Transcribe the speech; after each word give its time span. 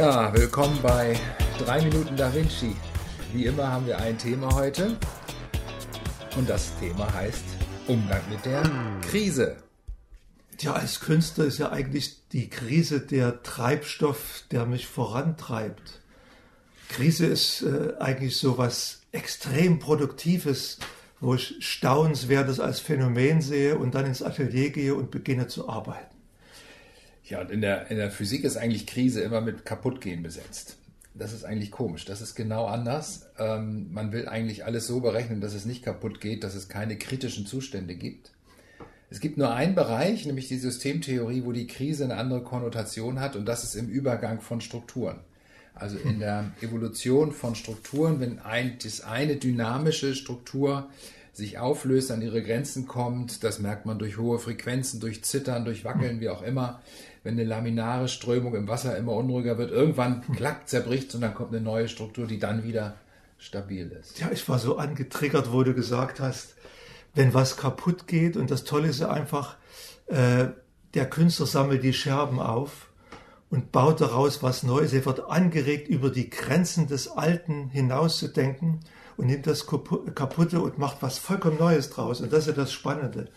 Ja, 0.00 0.32
willkommen 0.32 0.78
bei 0.82 1.14
3 1.58 1.82
Minuten 1.82 2.16
Da 2.16 2.34
Vinci. 2.34 2.74
Wie 3.34 3.44
immer 3.44 3.70
haben 3.70 3.84
wir 3.84 3.98
ein 3.98 4.16
Thema 4.16 4.54
heute 4.54 4.96
und 6.38 6.48
das 6.48 6.72
Thema 6.80 7.12
heißt 7.12 7.44
Umgang 7.86 8.22
mit 8.30 8.42
der 8.46 8.62
Krise. 9.02 9.58
Ja, 10.58 10.72
als 10.72 11.00
Künstler 11.00 11.44
ist 11.44 11.58
ja 11.58 11.70
eigentlich 11.70 12.26
die 12.32 12.48
Krise 12.48 13.00
der 13.00 13.42
Treibstoff, 13.42 14.44
der 14.50 14.64
mich 14.64 14.86
vorantreibt. 14.86 16.00
Krise 16.88 17.26
ist 17.26 17.60
äh, 17.60 17.92
eigentlich 17.98 18.38
so 18.38 18.56
was 18.56 19.02
extrem 19.12 19.80
Produktives, 19.80 20.78
wo 21.20 21.34
ich 21.34 21.56
Staunenswertes 21.60 22.58
als 22.58 22.80
Phänomen 22.80 23.42
sehe 23.42 23.76
und 23.76 23.94
dann 23.94 24.06
ins 24.06 24.22
Atelier 24.22 24.70
gehe 24.70 24.94
und 24.94 25.10
beginne 25.10 25.46
zu 25.48 25.68
arbeiten. 25.68 26.09
Ja, 27.30 27.40
und 27.40 27.50
in 27.50 27.60
der, 27.60 27.90
in 27.90 27.96
der 27.96 28.10
Physik 28.10 28.44
ist 28.44 28.56
eigentlich 28.56 28.86
Krise 28.86 29.22
immer 29.22 29.40
mit 29.40 29.64
Kaputtgehen 29.64 30.22
besetzt. 30.22 30.76
Das 31.14 31.32
ist 31.32 31.44
eigentlich 31.44 31.70
komisch. 31.70 32.04
Das 32.04 32.20
ist 32.20 32.34
genau 32.34 32.66
anders. 32.66 33.26
Ähm, 33.38 33.92
man 33.92 34.12
will 34.12 34.28
eigentlich 34.28 34.64
alles 34.64 34.86
so 34.86 35.00
berechnen, 35.00 35.40
dass 35.40 35.54
es 35.54 35.64
nicht 35.64 35.84
kaputt 35.84 36.20
geht, 36.20 36.44
dass 36.44 36.54
es 36.54 36.68
keine 36.68 36.96
kritischen 36.96 37.46
Zustände 37.46 37.94
gibt. 37.94 38.32
Es 39.10 39.20
gibt 39.20 39.38
nur 39.38 39.52
einen 39.52 39.74
Bereich, 39.74 40.26
nämlich 40.26 40.48
die 40.48 40.58
Systemtheorie, 40.58 41.44
wo 41.44 41.52
die 41.52 41.66
Krise 41.66 42.04
eine 42.04 42.16
andere 42.16 42.42
Konnotation 42.42 43.20
hat 43.20 43.34
und 43.34 43.46
das 43.46 43.64
ist 43.64 43.74
im 43.74 43.88
Übergang 43.88 44.40
von 44.40 44.60
Strukturen. 44.60 45.20
Also 45.74 45.98
in 45.98 46.20
der 46.20 46.52
Evolution 46.60 47.32
von 47.32 47.54
Strukturen, 47.54 48.20
wenn 48.20 48.38
ein, 48.38 48.78
das 48.82 49.00
eine 49.00 49.36
dynamische 49.36 50.14
Struktur 50.14 50.90
sich 51.32 51.58
auflöst, 51.58 52.10
an 52.10 52.22
ihre 52.22 52.42
Grenzen 52.42 52.86
kommt, 52.86 53.44
das 53.44 53.58
merkt 53.58 53.86
man 53.86 53.98
durch 53.98 54.18
hohe 54.18 54.38
Frequenzen, 54.38 55.00
durch 55.00 55.22
Zittern, 55.24 55.64
durch 55.64 55.84
Wackeln, 55.84 56.20
wie 56.20 56.28
auch 56.28 56.42
immer, 56.42 56.80
wenn 57.22 57.34
eine 57.34 57.44
laminare 57.44 58.08
Strömung 58.08 58.54
im 58.54 58.68
Wasser 58.68 58.96
immer 58.96 59.12
unruhiger 59.12 59.58
wird, 59.58 59.70
irgendwann 59.70 60.22
klack, 60.34 60.68
zerbricht 60.68 61.14
und 61.14 61.20
dann 61.20 61.34
kommt 61.34 61.52
eine 61.52 61.60
neue 61.60 61.88
Struktur, 61.88 62.26
die 62.26 62.38
dann 62.38 62.64
wieder 62.64 62.96
stabil 63.38 63.90
ist. 63.90 64.18
Ja, 64.18 64.30
ich 64.32 64.48
war 64.48 64.58
so 64.58 64.76
angetriggert, 64.76 65.52
wo 65.52 65.62
du 65.62 65.74
gesagt 65.74 66.20
hast, 66.20 66.54
wenn 67.14 67.34
was 67.34 67.56
kaputt 67.56 68.06
geht 68.06 68.36
und 68.36 68.50
das 68.50 68.64
Tolle 68.64 68.88
ist 68.88 69.00
ja 69.00 69.10
einfach, 69.10 69.56
äh, 70.06 70.48
der 70.94 71.08
Künstler 71.08 71.46
sammelt 71.46 71.82
die 71.82 71.92
Scherben 71.92 72.40
auf 72.40 72.89
und 73.50 73.72
baut 73.72 74.00
daraus 74.00 74.42
was 74.42 74.62
Neues. 74.62 74.92
Er 74.92 75.04
wird 75.04 75.28
angeregt, 75.28 75.88
über 75.88 76.10
die 76.10 76.30
Grenzen 76.30 76.86
des 76.86 77.08
Alten 77.08 77.68
hinauszudenken 77.70 78.80
und 79.16 79.26
nimmt 79.26 79.46
das 79.46 79.66
Kaputte 79.66 80.60
und 80.60 80.78
macht 80.78 81.02
was 81.02 81.18
vollkommen 81.18 81.58
Neues 81.58 81.90
draus. 81.90 82.20
Und 82.20 82.32
das 82.32 82.40
ist 82.40 82.46
ja 82.48 82.52
das 82.52 82.72
Spannende. 82.72 83.28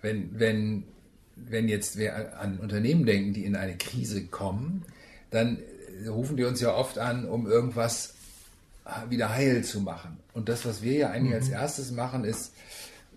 Wenn, 0.00 0.38
wenn 0.38 0.84
wenn 1.36 1.68
jetzt 1.68 1.96
wir 1.96 2.38
an 2.38 2.58
Unternehmen 2.58 3.06
denken, 3.06 3.32
die 3.32 3.44
in 3.44 3.56
eine 3.56 3.76
Krise 3.76 4.26
kommen, 4.26 4.84
dann 5.30 5.58
rufen 6.06 6.36
die 6.36 6.44
uns 6.44 6.60
ja 6.60 6.74
oft 6.74 6.98
an, 6.98 7.28
um 7.28 7.46
irgendwas 7.46 8.14
wieder 9.08 9.30
heil 9.30 9.64
zu 9.64 9.80
machen. 9.80 10.18
Und 10.34 10.48
das, 10.48 10.66
was 10.66 10.82
wir 10.82 10.92
ja 10.92 11.10
eigentlich 11.10 11.34
mhm. 11.34 11.40
als 11.40 11.48
erstes 11.48 11.90
machen, 11.92 12.24
ist 12.24 12.52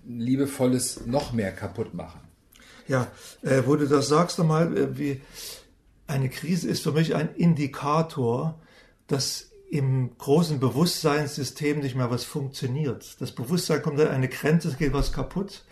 liebevolles 0.07 1.05
noch 1.07 1.33
mehr 1.33 1.51
kaputt 1.51 1.93
machen. 1.93 2.19
Ja, 2.87 3.07
äh, 3.41 3.63
wo 3.65 3.75
du 3.75 3.87
das 3.87 4.07
sagst 4.07 4.37
nochmal, 4.37 4.77
äh, 4.77 4.97
wie 4.97 5.21
eine 6.07 6.29
Krise 6.29 6.69
ist 6.69 6.83
für 6.83 6.91
mich 6.91 7.15
ein 7.15 7.33
Indikator, 7.35 8.59
dass 9.07 9.51
im 9.69 10.15
großen 10.17 10.59
Bewusstseinssystem 10.59 11.79
nicht 11.79 11.95
mehr 11.95 12.11
was 12.11 12.23
funktioniert. 12.23 13.19
Das 13.19 13.31
Bewusstsein 13.31 13.81
kommt 13.81 13.99
an 13.99 14.07
eine 14.07 14.29
Grenze, 14.29 14.69
es 14.69 14.77
geht 14.77 14.93
was 14.93 15.11
kaputt. 15.11 15.63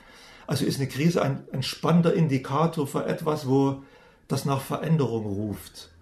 Also 0.47 0.65
ist 0.65 0.79
eine 0.79 0.89
Krise 0.89 1.21
ein, 1.21 1.43
ein 1.53 1.63
spannender 1.63 2.13
Indikator 2.13 2.87
für 2.87 3.05
etwas, 3.05 3.47
wo 3.47 3.83
das 4.27 4.45
nach 4.45 4.61
Veränderung 4.61 5.25
ruft. 5.25 5.92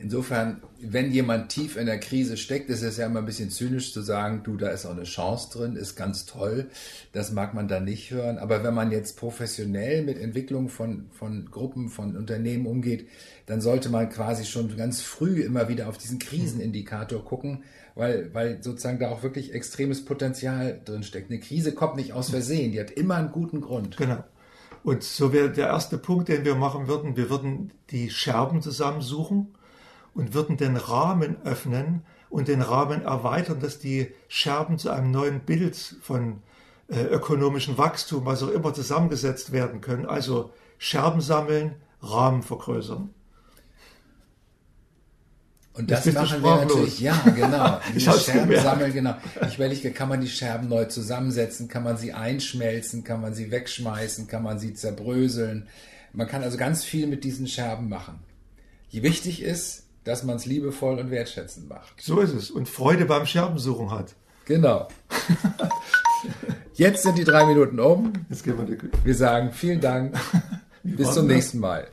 Insofern, 0.00 0.62
wenn 0.80 1.10
jemand 1.10 1.48
tief 1.48 1.76
in 1.76 1.86
der 1.86 1.98
Krise 1.98 2.36
steckt, 2.36 2.70
ist 2.70 2.82
es 2.82 2.98
ja 2.98 3.06
immer 3.06 3.18
ein 3.18 3.26
bisschen 3.26 3.50
zynisch 3.50 3.92
zu 3.92 4.00
sagen, 4.00 4.42
du, 4.44 4.56
da 4.56 4.68
ist 4.68 4.86
auch 4.86 4.92
eine 4.92 5.02
Chance 5.02 5.48
drin, 5.52 5.74
ist 5.74 5.96
ganz 5.96 6.24
toll. 6.24 6.70
Das 7.12 7.32
mag 7.32 7.52
man 7.52 7.66
da 7.66 7.80
nicht 7.80 8.12
hören. 8.12 8.38
Aber 8.38 8.62
wenn 8.62 8.74
man 8.74 8.92
jetzt 8.92 9.16
professionell 9.16 10.04
mit 10.04 10.16
Entwicklung 10.16 10.68
von, 10.68 11.06
von 11.10 11.50
Gruppen, 11.50 11.88
von 11.88 12.16
Unternehmen 12.16 12.66
umgeht, 12.66 13.08
dann 13.46 13.60
sollte 13.60 13.88
man 13.88 14.08
quasi 14.08 14.44
schon 14.44 14.76
ganz 14.76 15.00
früh 15.00 15.42
immer 15.42 15.68
wieder 15.68 15.88
auf 15.88 15.98
diesen 15.98 16.20
Krisenindikator 16.20 17.24
gucken, 17.24 17.64
weil, 17.96 18.32
weil 18.32 18.62
sozusagen 18.62 19.00
da 19.00 19.08
auch 19.08 19.24
wirklich 19.24 19.52
extremes 19.52 20.04
Potenzial 20.04 20.80
drin 20.84 21.02
steckt. 21.02 21.28
Eine 21.28 21.40
Krise 21.40 21.72
kommt 21.72 21.96
nicht 21.96 22.12
aus 22.12 22.30
Versehen, 22.30 22.70
die 22.70 22.78
hat 22.78 22.92
immer 22.92 23.16
einen 23.16 23.32
guten 23.32 23.60
Grund. 23.60 23.96
Genau. 23.96 24.22
Und 24.84 25.02
so 25.02 25.32
wäre 25.32 25.50
der 25.50 25.66
erste 25.66 25.98
Punkt, 25.98 26.28
den 26.28 26.44
wir 26.44 26.54
machen 26.54 26.86
würden, 26.86 27.16
wir 27.16 27.30
würden 27.30 27.72
die 27.90 28.10
Scherben 28.10 28.62
zusammensuchen 28.62 29.48
und 30.18 30.34
würden 30.34 30.56
den 30.56 30.76
Rahmen 30.76 31.36
öffnen 31.44 32.02
und 32.28 32.48
den 32.48 32.60
Rahmen 32.60 33.02
erweitern, 33.02 33.60
dass 33.60 33.78
die 33.78 34.12
Scherben 34.26 34.76
zu 34.76 34.90
einem 34.90 35.12
neuen 35.12 35.40
Bild 35.40 35.76
von 36.02 36.42
äh, 36.88 37.04
ökonomischem 37.04 37.78
Wachstum, 37.78 38.26
was 38.26 38.42
auch 38.42 38.48
immer, 38.48 38.74
zusammengesetzt 38.74 39.52
werden 39.52 39.80
können. 39.80 40.06
Also 40.06 40.50
Scherben 40.76 41.20
sammeln, 41.20 41.76
Rahmen 42.02 42.42
vergrößern. 42.42 43.10
Und 45.74 45.88
das 45.88 46.06
machen 46.06 46.42
wir 46.42 46.56
natürlich, 46.56 46.98
ja, 46.98 47.16
genau. 47.36 47.78
Die 47.94 48.00
Scherben 48.00 48.40
gemerkt. 48.40 48.64
sammeln, 48.64 48.92
genau. 48.92 49.14
Ich 49.46 49.54
überlege, 49.54 49.92
kann 49.92 50.08
man 50.08 50.20
die 50.20 50.28
Scherben 50.28 50.68
neu 50.68 50.86
zusammensetzen? 50.86 51.68
Kann 51.68 51.84
man 51.84 51.96
sie 51.96 52.12
einschmelzen? 52.12 53.04
Kann 53.04 53.20
man 53.20 53.34
sie 53.34 53.52
wegschmeißen? 53.52 54.26
Kann 54.26 54.42
man 54.42 54.58
sie 54.58 54.74
zerbröseln? 54.74 55.68
Man 56.12 56.26
kann 56.26 56.42
also 56.42 56.58
ganz 56.58 56.82
viel 56.82 57.06
mit 57.06 57.22
diesen 57.22 57.46
Scherben 57.46 57.88
machen. 57.88 58.18
Wichtig 58.90 59.42
ist, 59.42 59.84
dass 60.04 60.22
man 60.22 60.36
es 60.36 60.46
liebevoll 60.46 60.98
und 60.98 61.10
wertschätzend 61.10 61.68
macht. 61.68 62.00
So 62.00 62.20
ist 62.20 62.34
es. 62.34 62.50
Und 62.50 62.68
Freude 62.68 63.04
beim 63.04 63.26
Scherbensuchen 63.26 63.90
hat. 63.90 64.14
Genau. 64.46 64.88
Jetzt 66.74 67.02
sind 67.02 67.18
die 67.18 67.24
drei 67.24 67.44
Minuten 67.44 67.78
um. 67.80 68.12
Jetzt 68.30 68.44
gehen 68.44 68.56
wir, 68.56 68.78
wir 69.04 69.14
sagen 69.14 69.52
vielen 69.52 69.80
Dank. 69.80 70.16
Bis 70.82 71.12
zum 71.12 71.26
nächsten 71.26 71.58
Mal. 71.58 71.88